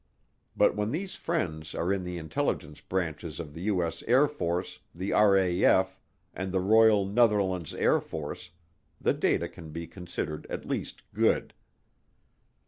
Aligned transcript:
But 0.57 0.75
when 0.75 0.89
these 0.89 1.13
friends 1.13 1.75
are 1.75 1.93
in 1.93 2.01
the 2.01 2.17
intelligence 2.17 2.81
branches 2.81 3.39
of 3.39 3.53
the 3.53 3.61
U.S. 3.69 4.01
Air 4.07 4.27
Force, 4.27 4.79
the 4.95 5.11
RAF, 5.11 5.99
and 6.33 6.51
the 6.51 6.59
Royal 6.59 7.05
Netherlands 7.05 7.75
Air 7.75 7.99
Force, 8.01 8.49
the 8.99 9.13
data 9.13 9.47
can 9.47 9.69
be 9.69 9.85
considered 9.85 10.47
at 10.49 10.65
least 10.65 11.03
good. 11.13 11.53